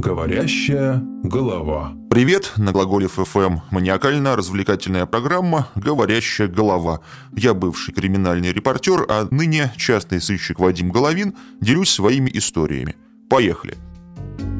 Говорящая 0.00 1.02
голова. 1.24 1.92
Привет, 2.08 2.54
на 2.56 2.72
Глаголев 2.72 3.18
ФМ. 3.22 3.58
Маниакально-развлекательная 3.70 5.04
программа 5.04 5.68
«Говорящая 5.74 6.48
голова». 6.48 7.00
Я 7.36 7.52
бывший 7.52 7.92
криминальный 7.92 8.50
репортер, 8.50 9.04
а 9.10 9.28
ныне 9.30 9.70
частный 9.76 10.22
сыщик 10.22 10.58
Вадим 10.58 10.90
Головин 10.90 11.34
делюсь 11.60 11.90
своими 11.90 12.30
историями. 12.32 12.96
Поехали. 13.28 13.76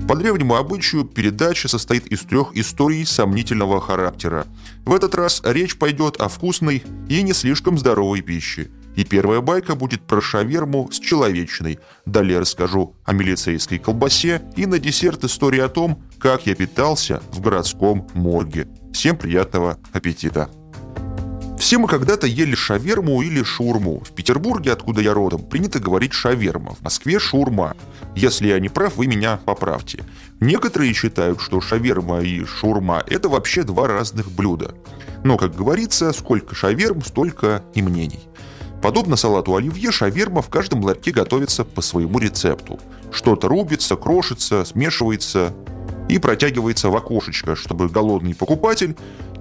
По 0.06 0.14
древнему 0.14 0.56
обычаю 0.56 1.04
передача 1.04 1.68
состоит 1.68 2.06
из 2.08 2.20
трех 2.20 2.54
историй 2.54 3.06
сомнительного 3.06 3.80
характера. 3.80 4.46
В 4.84 4.92
этот 4.92 5.14
раз 5.14 5.40
речь 5.42 5.78
пойдет 5.78 6.20
о 6.20 6.28
вкусной 6.28 6.82
и 7.08 7.22
не 7.22 7.32
слишком 7.32 7.78
здоровой 7.78 8.20
пище– 8.20 8.68
и 8.96 9.04
первая 9.04 9.40
байка 9.40 9.74
будет 9.74 10.02
про 10.02 10.20
шаверму 10.20 10.90
с 10.90 10.98
человечиной. 10.98 11.78
Далее 12.06 12.38
расскажу 12.40 12.96
о 13.04 13.12
милицейской 13.12 13.78
колбасе 13.78 14.42
и 14.56 14.66
на 14.66 14.78
десерт 14.78 15.24
история 15.24 15.64
о 15.64 15.68
том, 15.68 16.02
как 16.18 16.46
я 16.46 16.54
питался 16.54 17.22
в 17.30 17.40
городском 17.40 18.08
морге. 18.14 18.68
Всем 18.92 19.16
приятного 19.16 19.78
аппетита! 19.92 20.50
Все 21.60 21.76
мы 21.76 21.88
когда-то 21.88 22.26
ели 22.26 22.54
шаверму 22.54 23.20
или 23.20 23.42
шурму. 23.42 24.00
В 24.00 24.12
Петербурге, 24.12 24.72
откуда 24.72 25.02
я 25.02 25.12
родом, 25.12 25.42
принято 25.42 25.78
говорить 25.78 26.14
шаверма, 26.14 26.74
в 26.74 26.82
Москве 26.82 27.18
шурма. 27.18 27.76
Если 28.16 28.48
я 28.48 28.58
не 28.58 28.70
прав, 28.70 28.96
вы 28.96 29.06
меня 29.06 29.38
поправьте. 29.44 30.02
Некоторые 30.40 30.94
считают, 30.94 31.38
что 31.42 31.60
шаверма 31.60 32.22
и 32.22 32.46
шурма– 32.46 33.04
это 33.06 33.28
вообще 33.28 33.62
два 33.62 33.88
разных 33.88 34.30
блюда. 34.30 34.74
Но, 35.22 35.36
как 35.36 35.54
говорится, 35.54 36.14
сколько 36.14 36.54
шаверм, 36.54 37.04
столько 37.04 37.62
и 37.74 37.82
мнений. 37.82 38.29
Подобно 38.82 39.16
салату 39.16 39.54
оливье, 39.56 39.90
шаверма 39.90 40.40
в 40.40 40.48
каждом 40.48 40.82
ларьке 40.82 41.12
готовится 41.12 41.64
по 41.64 41.82
своему 41.82 42.18
рецепту. 42.18 42.80
Что-то 43.12 43.48
рубится, 43.48 43.96
крошится, 43.96 44.64
смешивается 44.64 45.52
и 46.08 46.18
протягивается 46.18 46.88
в 46.88 46.96
окошечко, 46.96 47.56
чтобы 47.56 47.88
голодный 47.88 48.34
покупатель 48.34 48.96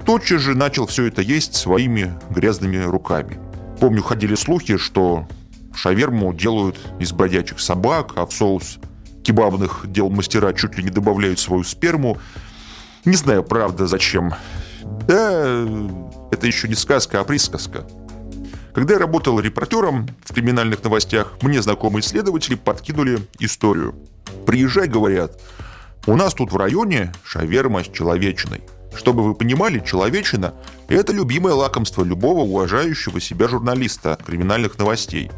тотчас 0.06 0.42
же 0.42 0.56
начал 0.56 0.88
все 0.88 1.06
это 1.06 1.22
есть 1.22 1.56
своими 1.56 2.14
грязными 2.30 2.78
руками. 2.78 3.40
Помню, 3.80 4.04
ходили 4.04 4.36
слухи, 4.36 4.78
что 4.78 5.26
шаверму 5.74 6.34
делают 6.34 6.78
из 7.00 7.14
бродячих 7.14 7.60
собак, 7.60 8.14
а 8.16 8.26
в 8.26 8.34
соус 8.34 8.78
кебабных 9.24 9.86
дел 9.86 10.10
мастера 10.10 10.52
чуть 10.54 10.78
ли 10.78 10.84
не 10.84 10.90
добавляют 10.90 11.40
свою 11.40 11.64
сперму. 11.64 12.18
Не 13.06 13.16
знаю, 13.16 13.44
правда, 13.44 13.88
зачем. 13.88 14.34
Да, 15.08 15.66
это 16.32 16.46
еще 16.48 16.68
не 16.68 16.76
сказка, 16.76 17.22
а 17.22 17.24
присказка. 17.24 17.86
Когда 18.74 18.94
я 18.94 19.00
работал 19.00 19.40
репортером 19.40 20.08
в 20.24 20.34
криминальных 20.34 20.84
новостях, 20.84 21.34
мне 21.42 21.62
знакомые 21.62 22.02
исследователи 22.02 22.56
подкинули 22.56 23.20
историю. 23.40 23.96
«Приезжай», 24.46 24.88
говорят, 24.88 25.42
«у 26.06 26.16
нас 26.16 26.34
тут 26.34 26.52
в 26.52 26.58
районе 26.58 27.12
шаверма 27.24 27.84
с 27.84 27.88
человечиной». 27.88 28.62
Чтобы 28.96 29.24
вы 29.24 29.36
понимали, 29.36 29.80
человечина– 29.86 30.54
это 30.88 31.14
любимое 31.14 31.54
лакомство 31.54 32.04
любого 32.04 32.42
уважающего 32.42 33.20
себя 33.20 33.48
журналиста 33.48 34.18
криминальных 34.26 34.78
новостей. 34.78 35.32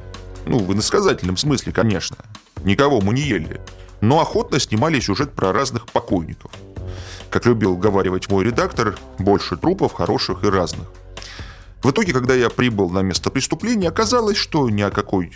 Ну, 0.45 0.59
в 0.59 0.73
иносказательном 0.73 1.37
смысле, 1.37 1.71
конечно. 1.71 2.17
Никого 2.63 3.01
мы 3.01 3.13
не 3.13 3.21
ели. 3.21 3.61
Но 3.99 4.19
охотно 4.19 4.59
снимали 4.59 4.99
сюжет 4.99 5.33
про 5.33 5.51
разных 5.51 5.85
покойников. 5.87 6.51
Как 7.29 7.45
любил 7.45 7.77
говаривать 7.77 8.29
мой 8.29 8.45
редактор, 8.45 8.97
больше 9.19 9.57
трупов 9.57 9.93
хороших 9.93 10.43
и 10.43 10.49
разных. 10.49 10.87
В 11.83 11.89
итоге, 11.89 12.13
когда 12.13 12.35
я 12.35 12.49
прибыл 12.49 12.89
на 12.89 12.99
место 12.99 13.31
преступления, 13.31 13.89
оказалось, 13.89 14.37
что 14.37 14.69
ни 14.69 14.81
о 14.81 14.91
какой 14.91 15.31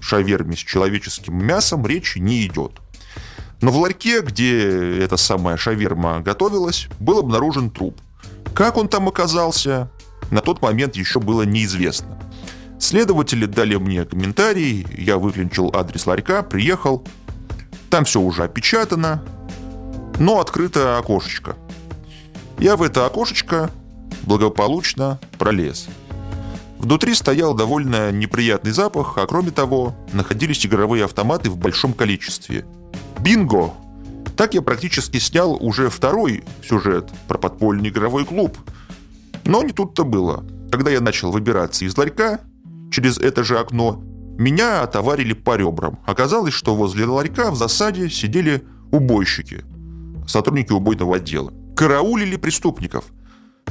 шаверме 0.00 0.56
с 0.56 0.60
человеческим 0.60 1.44
мясом 1.44 1.86
речи 1.86 2.18
не 2.18 2.46
идет. 2.46 2.72
Но 3.60 3.70
в 3.70 3.78
ларьке, 3.78 4.20
где 4.20 4.98
эта 4.98 5.16
самая 5.16 5.56
шаверма 5.56 6.20
готовилась, 6.20 6.88
был 7.00 7.18
обнаружен 7.20 7.70
труп. 7.70 7.98
Как 8.54 8.76
он 8.76 8.88
там 8.88 9.08
оказался, 9.08 9.90
на 10.30 10.40
тот 10.40 10.60
момент 10.60 10.96
еще 10.96 11.20
было 11.20 11.42
неизвестно. 11.42 12.18
Следователи 12.78 13.46
дали 13.46 13.76
мне 13.76 14.04
комментарий, 14.04 14.86
я 14.98 15.18
выклинчил 15.18 15.70
адрес 15.74 16.06
ларька, 16.06 16.42
приехал. 16.42 17.06
Там 17.90 18.04
все 18.04 18.20
уже 18.20 18.44
опечатано, 18.44 19.24
но 20.18 20.40
открыто 20.40 20.98
окошечко. 20.98 21.56
Я 22.58 22.76
в 22.76 22.82
это 22.82 23.06
окошечко 23.06 23.70
благополучно 24.22 25.20
пролез. 25.36 25.88
Внутри 26.78 27.14
стоял 27.14 27.54
довольно 27.54 28.12
неприятный 28.12 28.70
запах, 28.70 29.18
а 29.18 29.26
кроме 29.26 29.50
того, 29.50 29.96
находились 30.12 30.64
игровые 30.66 31.04
автоматы 31.04 31.50
в 31.50 31.56
большом 31.56 31.92
количестве. 31.92 32.66
Бинго! 33.20 33.72
Так 34.36 34.54
я 34.54 34.60
практически 34.60 35.16
снял 35.18 35.54
уже 35.54 35.88
второй 35.88 36.44
сюжет 36.62 37.10
про 37.26 37.38
подпольный 37.38 37.88
игровой 37.88 38.26
клуб. 38.26 38.58
Но 39.44 39.62
не 39.62 39.72
тут-то 39.72 40.04
было. 40.04 40.44
Когда 40.70 40.90
я 40.90 41.00
начал 41.00 41.32
выбираться 41.32 41.86
из 41.86 41.96
ларька, 41.96 42.40
через 42.90 43.16
это 43.18 43.42
же 43.42 43.58
окно, 43.58 44.02
меня 44.38 44.82
отоварили 44.82 45.32
по 45.32 45.56
ребрам. 45.56 45.98
Оказалось, 46.04 46.52
что 46.52 46.74
возле 46.74 47.06
ларька 47.06 47.50
в 47.50 47.56
засаде 47.56 48.10
сидели 48.10 48.64
убойщики, 48.92 49.64
сотрудники 50.28 50.72
убойного 50.72 51.16
отдела. 51.16 51.52
Караулили 51.74 52.36
преступников– 52.36 53.06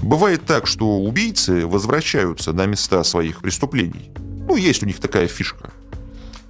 Бывает 0.06 0.46
так, 0.46 0.68
что 0.68 1.00
убийцы 1.00 1.66
возвращаются 1.66 2.54
на 2.54 2.68
места 2.68 3.04
своих 3.04 3.42
преступлений. 3.42 4.12
Ну, 4.48 4.56
есть 4.56 4.84
у 4.84 4.86
них 4.86 5.00
такая 5.00 5.28
фишка. 5.28 5.72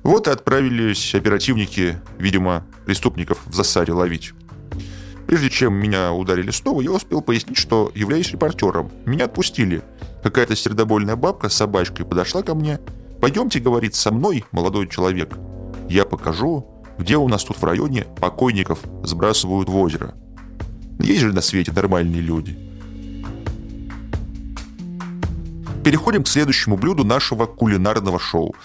Вот 0.03 0.27
и 0.27 0.31
отправились 0.31 1.15
оперативники, 1.15 1.97
видимо, 2.19 2.65
преступников 2.85 3.39
в 3.45 3.55
засаде 3.55 3.93
ловить. 3.93 4.33
Прежде 5.25 5.49
чем 5.49 5.73
меня 5.73 6.11
ударили 6.11 6.51
снова, 6.51 6.81
я 6.81 6.91
успел 6.91 7.21
пояснить, 7.21 7.57
что 7.57 7.93
являюсь 7.95 8.29
репортером. 8.29 8.91
Меня 9.05 9.23
отпустили. 9.23 9.83
Какая-то 10.21 10.53
сердобольная 10.53 11.15
бабка 11.15 11.47
с 11.47 11.53
собачкой 11.53 12.05
подошла 12.05 12.43
ко 12.43 12.55
мне. 12.55 12.81
«Пойдемте,— 13.21 13.59
говорит,— 13.61 13.95
со 13.95 14.11
мной, 14.11 14.43
молодой 14.51 14.89
человек. 14.89 15.29
Я 15.87 16.03
покажу, 16.03 16.83
где 16.97 17.15
у 17.15 17.29
нас 17.29 17.45
тут 17.45 17.55
в 17.55 17.63
районе 17.63 18.05
покойников 18.19 18.79
сбрасывают 19.03 19.69
в 19.69 19.77
озеро. 19.77 20.13
Есть 20.99 21.21
же 21.21 21.31
на 21.31 21.39
свете 21.39 21.71
нормальные 21.71 22.19
люди. 22.19 22.64
Переходим 25.85 26.23
к 26.23 26.27
следующему 26.27 26.77
блюду 26.77 27.03
нашего 27.03 27.45
кулинарного 27.45 28.19
шоу. 28.19 28.55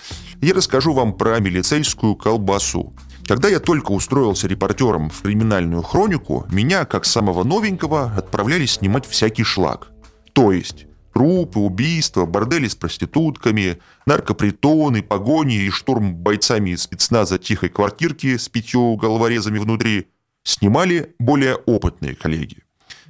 Я 0.41 0.55
расскажу 0.55 0.95
вам 0.95 1.13
про 1.13 1.39
милицейскую 1.39 2.17
колбасу. 2.17 2.95
Когда 3.27 3.51
я 3.51 3.61
только 3.61 3.93
устроился 3.93 4.49
репортером 4.49 5.11
в 5.11 5.21
криминальную 5.21 5.83
хронику, 5.83 6.47
меня, 6.51 6.87
как 6.87 7.05
самого 7.05 7.45
новенького, 7.45 8.15
отправляли 8.17 8.65
снимать 8.65 9.05
всякий 9.07 9.45
шлак. 9.45 9.89
То 10.33 10.51
есть 10.51 10.87
трупы, 11.13 11.59
убийства, 11.59 12.25
бордели 12.25 12.69
с 12.69 12.75
проститутками, 12.75 13.81
наркопритоны, 14.07 15.03
погони 15.03 15.57
и 15.57 15.69
штурм 15.69 16.15
бойцами 16.15 16.75
спецназа 16.75 17.37
тихой 17.39 17.69
квартирки 17.69 18.39
с 18.39 18.49
пятью 18.49 18.97
головорезами 18.97 19.59
внутри 19.59 20.07
снимали 20.43 21.15
более 21.19 21.57
опытные 21.57 22.15
коллеги. 22.15 22.63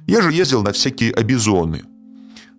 Я 0.05 0.21
же 0.21 0.33
ездил 0.33 0.63
на 0.63 0.73
всякие 0.73 1.13
обезоны. 1.13 1.83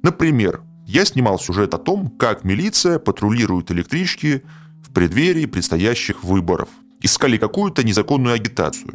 Например, 0.02 0.62
я 0.86 1.04
снимал 1.04 1.38
сюжет 1.38 1.74
о 1.74 1.78
том, 1.78 2.08
как 2.10 2.44
милиция 2.44 2.98
патрулирует 2.98 3.70
электрички 3.70 4.42
в 4.82 4.92
преддверии 4.92 5.46
предстоящих 5.46 6.24
выборов. 6.24 6.68
Искали 7.00 7.36
какую-то 7.36 7.84
незаконную 7.84 8.34
агитацию. 8.34 8.94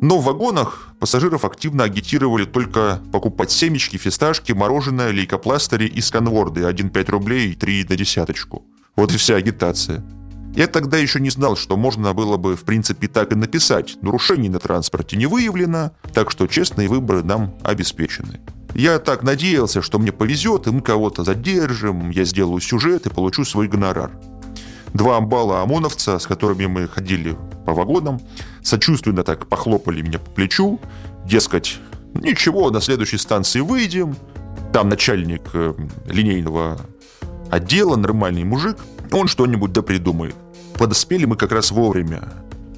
Но 0.00 0.18
в 0.18 0.24
вагонах 0.24 0.94
пассажиров 0.98 1.44
активно 1.44 1.84
агитировали 1.84 2.44
только 2.44 3.00
покупать 3.12 3.50
семечки, 3.50 3.96
фисташки, 3.96 4.52
мороженое, 4.52 5.10
лейкопластыри 5.10 5.86
и 5.86 6.00
сканворды 6.00 6.62
1,5 6.62 7.10
рублей 7.10 7.52
и 7.52 7.54
3 7.54 7.86
на 7.88 7.96
десяточку. 7.96 8.64
Вот 8.94 9.12
и 9.12 9.16
вся 9.16 9.36
агитация. 9.36 10.04
Я 10.54 10.66
тогда 10.66 10.96
еще 10.96 11.20
не 11.20 11.30
знал, 11.30 11.56
что 11.56 11.76
можно 11.76 12.14
было 12.14 12.36
бы 12.36 12.56
в 12.56 12.64
принципе 12.64 13.08
так 13.08 13.32
и 13.32 13.34
написать. 13.34 13.98
Нарушений 14.00 14.48
на 14.48 14.58
транспорте 14.58 15.16
не 15.16 15.26
выявлено, 15.26 15.92
так 16.14 16.30
что 16.30 16.46
честные 16.46 16.88
выборы 16.88 17.22
нам 17.22 17.54
обеспечены. 17.62 18.40
Я 18.76 18.98
так 18.98 19.22
надеялся, 19.22 19.80
что 19.80 19.98
мне 19.98 20.12
повезет, 20.12 20.66
и 20.66 20.70
мы 20.70 20.82
кого-то 20.82 21.24
задержим, 21.24 22.10
я 22.10 22.24
сделаю 22.24 22.60
сюжет 22.60 23.06
и 23.06 23.10
получу 23.10 23.42
свой 23.46 23.68
гонорар. 23.68 24.10
Два 24.92 25.16
амбала 25.16 25.62
ОМОНовца, 25.62 26.18
с 26.18 26.26
которыми 26.26 26.66
мы 26.66 26.86
ходили 26.86 27.38
по 27.64 27.72
вагонам, 27.72 28.20
сочувственно 28.62 29.24
так 29.24 29.46
похлопали 29.46 30.02
меня 30.02 30.18
по 30.18 30.30
плечу, 30.30 30.78
дескать, 31.24 31.78
ничего, 32.12 32.70
на 32.70 32.82
следующей 32.82 33.16
станции 33.16 33.60
выйдем, 33.60 34.14
там 34.74 34.90
начальник 34.90 35.40
э, 35.54 35.72
линейного 36.04 36.78
отдела, 37.50 37.96
нормальный 37.96 38.44
мужик, 38.44 38.76
он 39.10 39.26
что-нибудь 39.26 39.72
да 39.72 39.80
придумает. 39.80 40.34
Подоспели 40.74 41.24
мы 41.24 41.36
как 41.36 41.52
раз 41.52 41.70
вовремя. 41.70 42.24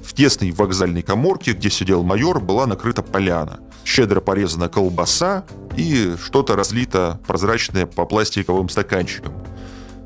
В 0.01 0.13
тесной 0.13 0.51
вокзальной 0.51 1.01
коморке, 1.01 1.51
где 1.51 1.69
сидел 1.69 2.03
майор, 2.03 2.39
была 2.39 2.67
накрыта 2.67 3.03
поляна. 3.03 3.59
Щедро 3.83 4.21
порезана 4.21 4.69
колбаса, 4.69 5.43
и 5.79 6.17
что-то 6.17 6.55
разлито 6.55 7.19
прозрачное 7.25 7.85
по 7.85 8.05
пластиковым 8.05 8.69
стаканчикам. 8.69 9.33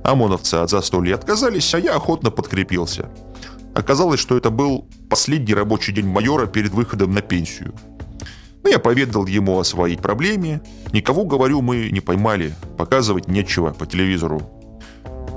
ОМОНовцы 0.03 0.55
от 0.55 0.69
застолья 0.69 1.15
отказались, 1.15 1.73
а 1.73 1.79
я 1.79 1.95
охотно 1.95 2.29
подкрепился. 2.29 3.09
Оказалось, 3.73 4.19
что 4.19 4.37
это 4.37 4.51
был 4.51 4.87
последний 5.09 5.53
рабочий 5.53 5.91
день 5.91 6.05
майора 6.05 6.45
перед 6.45 6.71
выходом 6.71 7.13
на 7.13 7.21
пенсию. 7.21 7.73
Ну, 8.63 8.69
я 8.69 8.79
поведал 8.79 9.25
ему 9.25 9.59
о 9.59 9.63
своей 9.63 9.97
проблеме. 9.97 10.61
Никого, 10.93 11.25
говорю, 11.25 11.61
мы 11.61 11.89
не 11.89 12.01
поймали. 12.01 12.53
Показывать 12.77 13.27
нечего 13.27 13.71
по 13.71 13.85
телевизору. 13.85 14.41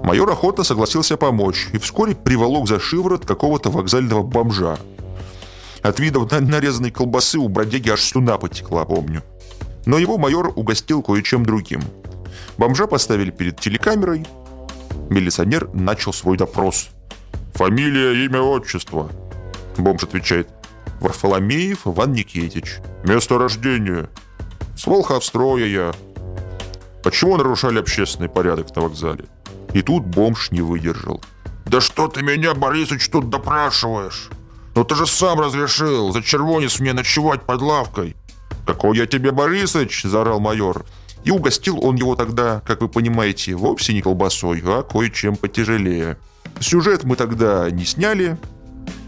Майор 0.05 0.31
охотно 0.31 0.65
согласился 0.65 1.17
помочь 1.17 1.69
и 1.73 1.79
вскоре 1.79 2.15
приволок 2.15 2.69
за 2.69 2.79
шиворот 2.79 3.25
какого-то 3.25 3.71
вокзального 3.71 4.23
бомжа. 4.23 4.79
От 5.83 5.99
видов 5.99 6.31
нарезанной 6.31 6.91
колбасы 6.91 7.39
у 7.39 7.49
бродяги 7.49 7.89
аж 7.91 8.03
слюна 8.03 8.39
потекла, 8.39 8.85
помню. 8.85 9.23
Но 9.87 9.99
его 9.99 10.19
майор 10.19 10.53
угостил 10.55 11.03
кое-чем 11.03 11.47
другим. 11.47 11.81
Бомжа 12.59 12.87
поставили 12.87 13.31
перед 13.31 13.59
телекамерой. 13.59 14.27
Милиционер 15.09 15.71
начал 15.73 16.13
свой 16.13 16.37
допрос. 16.37 16.89
«Фамилия, 17.55 18.25
имя, 18.27 18.41
отчество?» 18.41 19.11
Бомж 19.79 20.03
отвечает. 20.03 20.49
«Варфоломеев 21.01 21.87
Иван 21.87 22.13
Никитич». 22.13 22.79
«Место 23.05 23.39
рождения?» 23.39 24.11
«С 24.77 24.87
Волховстроя 24.87 25.67
я». 25.67 25.95
«Почему 27.03 27.37
нарушали 27.37 27.79
общественный 27.79 28.29
порядок 28.29 28.75
на 28.75 28.83
вокзале?» 28.83 29.27
И 29.73 29.83
тут 29.83 30.05
бомж 30.05 30.51
не 30.51 30.63
выдержал. 30.63 31.23
«Да 31.67 31.81
что 31.81 32.09
ты 32.09 32.23
меня, 32.23 32.55
Борисыч, 32.55 33.09
тут 33.09 33.31
допрашиваешь? 33.31 34.31
Ну 34.75 34.85
ты 34.85 34.95
же 34.95 35.07
сам 35.07 35.41
разрешил 35.41 36.13
за 36.13 36.23
червонец 36.23 36.81
мне 36.81 36.93
ночевать 36.93 37.43
под 37.43 37.63
лавкой!» 37.63 38.16
«Какой 38.67 38.99
я 38.99 39.07
тебе, 39.07 39.31
Борисыч!»– 39.31 40.03
заорал 40.05 40.41
майор. 40.41 40.85
И 41.25 41.31
угостил 41.31 41.79
он 41.83 41.97
его 41.97 42.17
тогда, 42.17 42.63
как 42.67 42.81
вы 42.81 42.89
понимаете, 42.89 43.55
вовсе 43.55 43.95
не 43.95 44.03
колбасой, 44.03 44.63
а 44.65 44.83
кое-чем 44.83 45.37
потяжелее. 45.37 46.19
Сюжет 46.61 47.05
мы 47.05 47.17
тогда 47.17 47.71
не 47.71 47.85
сняли, 47.85 48.37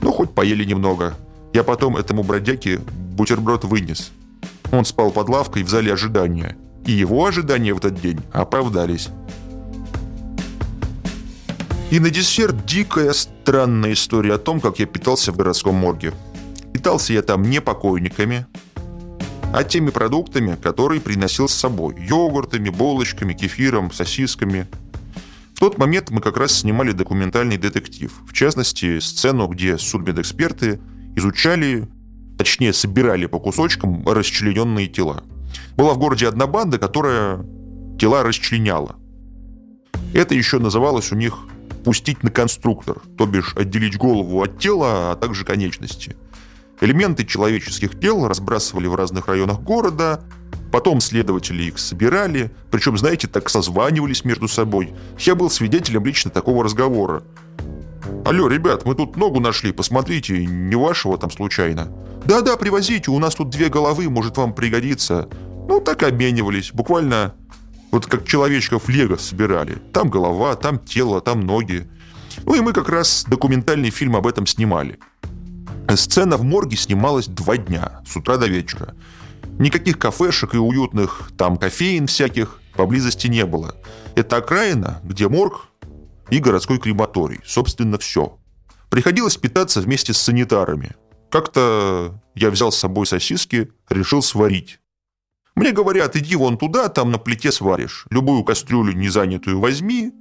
но 0.00 0.12
хоть 0.12 0.34
поели 0.34 0.64
немного. 0.64 1.16
Я 1.52 1.64
потом 1.64 1.96
этому 1.96 2.22
бродяге 2.22 2.78
бутерброд 3.16 3.64
вынес. 3.64 4.12
Он 4.70 4.84
спал 4.84 5.10
под 5.10 5.28
лавкой 5.28 5.64
в 5.64 5.68
зале 5.68 5.92
ожидания. 5.92 6.56
И 6.86 6.92
его 6.92 7.26
ожидания 7.26 7.74
в 7.74 7.78
этот 7.78 8.00
день 8.00 8.20
оправдались. 8.32 9.08
И 11.90 12.00
на 12.00 12.10
десерт 12.10 12.66
дикая 12.66 13.12
странная 13.12 13.94
история 13.94 14.34
о 14.34 14.38
том, 14.38 14.60
как 14.60 14.78
я 14.78 14.86
питался 14.86 15.32
в 15.32 15.36
городском 15.36 15.74
морге. 15.74 16.12
Питался 16.72 17.12
я 17.12 17.22
там 17.22 17.42
не 17.42 17.60
покойниками, 17.60 18.46
а 19.52 19.64
теми 19.64 19.90
продуктами, 19.90 20.56
которые 20.56 21.00
приносил 21.00 21.48
с 21.48 21.54
собой. 21.54 21.94
Йогуртами, 21.98 22.68
булочками, 22.68 23.32
кефиром, 23.32 23.90
сосисками. 23.90 24.66
В 25.54 25.60
тот 25.60 25.78
момент 25.78 26.10
мы 26.10 26.20
как 26.20 26.36
раз 26.36 26.52
снимали 26.52 26.92
документальный 26.92 27.56
детектив. 27.56 28.12
В 28.26 28.32
частности, 28.32 29.00
сцену, 29.00 29.48
где 29.48 29.78
судмедэксперты 29.78 30.80
изучали, 31.16 31.88
точнее, 32.36 32.72
собирали 32.72 33.26
по 33.26 33.40
кусочкам 33.40 34.06
расчлененные 34.06 34.86
тела. 34.86 35.24
Была 35.76 35.94
в 35.94 35.98
городе 35.98 36.28
одна 36.28 36.46
банда, 36.46 36.78
которая 36.78 37.44
тела 37.98 38.22
расчленяла. 38.22 38.96
Это 40.14 40.34
еще 40.34 40.58
называлось 40.58 41.10
у 41.10 41.16
них 41.16 41.38
пустить 41.84 42.22
на 42.22 42.30
конструктор, 42.30 43.00
то 43.16 43.26
бишь 43.26 43.56
отделить 43.56 43.96
голову 43.96 44.42
от 44.42 44.58
тела, 44.58 45.12
а 45.12 45.16
также 45.16 45.44
конечности. 45.44 46.16
Элементы 46.80 47.24
человеческих 47.24 47.98
тел 47.98 48.28
разбрасывали 48.28 48.86
в 48.86 48.94
разных 48.94 49.26
районах 49.26 49.60
города, 49.60 50.20
потом 50.70 51.00
следователи 51.00 51.64
их 51.64 51.78
собирали, 51.78 52.52
причем, 52.70 52.96
знаете, 52.96 53.26
так 53.26 53.48
созванивались 53.50 54.24
между 54.24 54.46
собой. 54.46 54.94
Я 55.18 55.34
был 55.34 55.50
свидетелем 55.50 56.04
лично 56.04 56.30
такого 56.30 56.62
разговора. 56.62 57.22
«Алло, 58.24 58.48
ребят, 58.48 58.84
мы 58.84 58.94
тут 58.94 59.16
ногу 59.16 59.40
нашли, 59.40 59.72
посмотрите, 59.72 60.46
не 60.46 60.76
вашего 60.76 61.18
там 61.18 61.30
случайно?» 61.30 61.92
«Да-да, 62.24 62.56
привозите, 62.56 63.10
у 63.10 63.18
нас 63.18 63.34
тут 63.34 63.50
две 63.50 63.68
головы, 63.68 64.08
может 64.08 64.36
вам 64.36 64.54
пригодится». 64.54 65.28
Ну, 65.68 65.80
так 65.80 66.02
обменивались, 66.02 66.72
буквально 66.72 67.34
вот 67.90 68.06
как 68.06 68.26
человечков 68.26 68.88
лего 68.88 69.16
собирали. 69.16 69.78
Там 69.92 70.10
голова, 70.10 70.54
там 70.56 70.78
тело, 70.78 71.20
там 71.20 71.40
ноги. 71.40 71.88
Ну 72.44 72.54
и 72.54 72.60
мы 72.60 72.72
как 72.72 72.88
раз 72.88 73.24
документальный 73.28 73.90
фильм 73.90 74.16
об 74.16 74.26
этом 74.26 74.46
снимали. 74.46 74.98
Сцена 75.96 76.36
в 76.36 76.44
морге 76.44 76.76
снималась 76.76 77.26
два 77.26 77.56
дня, 77.56 78.02
с 78.06 78.16
утра 78.16 78.36
до 78.36 78.46
вечера. 78.46 78.94
Никаких 79.58 79.98
кафешек 79.98 80.54
и 80.54 80.58
уютных 80.58 81.32
там 81.36 81.56
кофеин 81.56 82.06
всяких 82.06 82.60
поблизости 82.74 83.26
не 83.26 83.44
было. 83.44 83.74
Это 84.14 84.36
окраина, 84.36 85.00
где 85.02 85.28
морг 85.28 85.68
и 86.30 86.38
городской 86.38 86.78
крематорий. 86.78 87.40
Собственно, 87.44 87.98
все. 87.98 88.38
Приходилось 88.90 89.36
питаться 89.36 89.80
вместе 89.80 90.12
с 90.12 90.18
санитарами. 90.18 90.92
Как-то 91.30 92.20
я 92.34 92.50
взял 92.50 92.70
с 92.70 92.78
собой 92.78 93.06
сосиски, 93.06 93.70
решил 93.88 94.22
сварить. 94.22 94.80
Мне 95.54 95.72
говорят, 95.72 96.14
иди 96.16 96.36
вон 96.36 96.56
туда, 96.56 96.88
там 96.88 97.10
на 97.10 97.18
плите 97.18 97.50
сваришь. 97.50 98.06
Любую 98.10 98.44
кастрюлю 98.44 98.92
незанятую 98.92 99.58
возьми. 99.58 100.12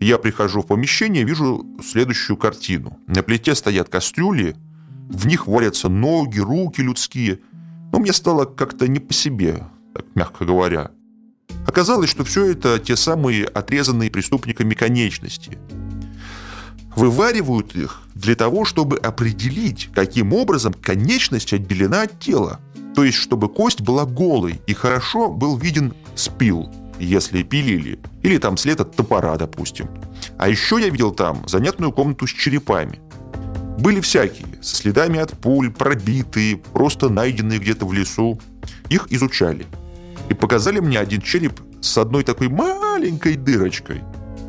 Я 0.00 0.18
прихожу 0.18 0.62
в 0.62 0.66
помещение, 0.68 1.24
вижу 1.24 1.66
следующую 1.84 2.36
картину. 2.36 2.98
На 3.08 3.24
плите 3.24 3.56
стоят 3.56 3.88
кастрюли, 3.88 4.54
в 5.08 5.26
них 5.26 5.46
варятся 5.46 5.88
ноги, 5.88 6.38
руки 6.38 6.82
людские. 6.82 7.40
Но 7.92 7.98
мне 7.98 8.12
стало 8.12 8.44
как-то 8.44 8.86
не 8.86 9.00
по 9.00 9.12
себе, 9.14 9.66
так 9.94 10.04
мягко 10.14 10.44
говоря. 10.44 10.90
Оказалось, 11.66 12.10
что 12.10 12.24
все 12.24 12.46
это 12.46 12.78
те 12.78 12.96
самые 12.96 13.44
отрезанные 13.44 14.10
преступниками 14.10 14.74
конечности. 14.74 15.58
Вываривают 16.94 17.76
их 17.76 18.02
для 18.14 18.34
того, 18.34 18.64
чтобы 18.64 18.96
определить, 18.96 19.88
каким 19.94 20.32
образом 20.32 20.74
конечность 20.74 21.52
отделена 21.52 22.02
от 22.02 22.18
тела. 22.18 22.60
То 22.94 23.04
есть, 23.04 23.18
чтобы 23.18 23.48
кость 23.48 23.80
была 23.80 24.04
голой 24.04 24.60
и 24.66 24.74
хорошо 24.74 25.30
был 25.30 25.56
виден 25.56 25.94
спил, 26.16 26.70
если 26.98 27.42
пилили. 27.42 28.00
Или 28.22 28.38
там 28.38 28.56
след 28.56 28.80
от 28.80 28.96
топора, 28.96 29.36
допустим. 29.36 29.88
А 30.36 30.48
еще 30.48 30.80
я 30.80 30.88
видел 30.88 31.12
там 31.12 31.46
занятную 31.46 31.92
комнату 31.92 32.26
с 32.26 32.30
черепами. 32.30 32.98
Были 33.78 34.00
всякие, 34.00 34.46
со 34.60 34.76
следами 34.76 35.18
от 35.18 35.38
пуль, 35.38 35.70
пробитые, 35.70 36.56
просто 36.56 37.08
найденные 37.08 37.58
где-то 37.58 37.86
в 37.86 37.92
лесу. 37.92 38.40
Их 38.88 39.06
изучали. 39.10 39.66
И 40.28 40.34
показали 40.34 40.80
мне 40.80 40.98
один 40.98 41.20
череп 41.20 41.60
с 41.80 41.96
одной 41.96 42.24
такой 42.24 42.48
маленькой 42.48 43.36
дырочкой. 43.36 44.02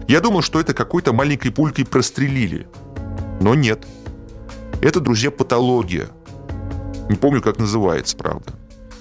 Я 0.08 0.20
думал, 0.20 0.42
что 0.42 0.60
это 0.60 0.74
какой-то 0.74 1.14
маленькой 1.14 1.52
пулькой 1.52 1.86
прострелили. 1.86 2.68
Но 3.40 3.54
нет. 3.54 3.86
Это, 4.82 5.00
друзья, 5.00 5.30
патология– 5.30 6.08
не 7.10 7.16
помню, 7.16 7.42
как 7.42 7.58
называется, 7.58 8.16
правда. 8.16 8.54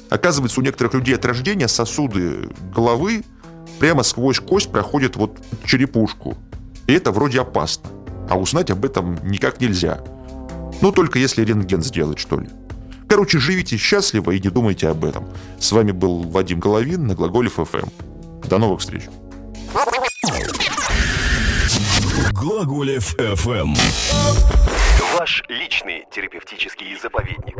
Оказывается, 0.09 0.61
у 0.61 0.63
некоторых 0.63 0.95
людей 0.95 1.15
от 1.15 1.25
рождения 1.27 1.69
сосуды 1.69 2.49
головы 2.75 3.23
прямо 3.79 4.03
сквозь 4.03 4.41
кость 4.41 4.73
проходят 4.73 5.17
вот 5.17 5.39
черепушку. 5.65 6.37
И 6.87 6.95
это 6.95 7.13
вроде 7.13 7.43
опасно. 7.43 7.91
А 8.31 8.39
узнать 8.39 8.71
об 8.71 8.85
этом 8.87 9.19
никак 9.29 9.61
нельзя. 9.61 10.01
Ну, 10.81 10.93
только 10.93 11.19
если 11.19 11.45
рентген 11.45 11.83
сделать, 11.83 12.19
что 12.19 12.39
ли. 12.39 12.49
Короче, 13.09 13.39
живите 13.39 13.77
счастливо 13.77 14.33
и 14.33 14.41
не 14.41 14.51
думайте 14.51 14.89
об 14.89 15.05
этом. 15.05 15.29
С 15.59 15.73
вами 15.73 15.93
был 15.93 16.23
Вадим 16.25 16.61
Головин 16.61 17.07
на 17.07 17.15
Глаголев 17.15 17.55
ФМ. 17.55 17.89
До 18.49 18.59
новых 18.59 18.81
встреч. 18.81 19.05
Глаголев 22.33 23.17
ФМ. 23.17 23.75
Ваш 25.19 25.43
личный 25.49 26.05
терапевтический 26.13 26.97
заповедник. 27.01 27.57